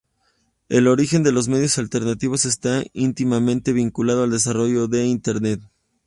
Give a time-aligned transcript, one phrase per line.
[0.67, 5.61] El origen de los medios alternativos está íntimamente vinculado al desarrollo de Internet.